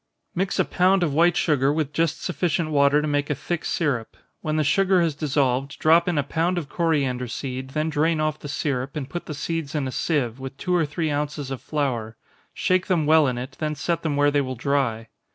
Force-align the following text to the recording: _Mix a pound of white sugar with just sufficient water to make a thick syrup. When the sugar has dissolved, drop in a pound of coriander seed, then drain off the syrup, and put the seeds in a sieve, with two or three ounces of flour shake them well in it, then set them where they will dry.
_Mix 0.33 0.57
a 0.57 0.65
pound 0.65 1.03
of 1.03 1.13
white 1.13 1.37
sugar 1.37 1.71
with 1.71 1.93
just 1.93 2.23
sufficient 2.23 2.71
water 2.71 3.03
to 3.03 3.07
make 3.07 3.29
a 3.29 3.35
thick 3.35 3.63
syrup. 3.63 4.17
When 4.41 4.55
the 4.55 4.63
sugar 4.63 4.99
has 5.03 5.13
dissolved, 5.13 5.77
drop 5.77 6.07
in 6.07 6.17
a 6.17 6.23
pound 6.23 6.57
of 6.57 6.69
coriander 6.69 7.27
seed, 7.27 7.69
then 7.77 7.91
drain 7.91 8.19
off 8.19 8.39
the 8.39 8.47
syrup, 8.49 8.95
and 8.95 9.07
put 9.07 9.27
the 9.27 9.35
seeds 9.35 9.75
in 9.75 9.87
a 9.87 9.91
sieve, 9.91 10.39
with 10.39 10.57
two 10.57 10.73
or 10.75 10.87
three 10.87 11.11
ounces 11.11 11.51
of 11.51 11.61
flour 11.61 12.17
shake 12.51 12.87
them 12.87 13.05
well 13.05 13.27
in 13.27 13.37
it, 13.37 13.57
then 13.59 13.75
set 13.75 14.01
them 14.01 14.15
where 14.15 14.31
they 14.31 14.41
will 14.41 14.55
dry. 14.55 15.07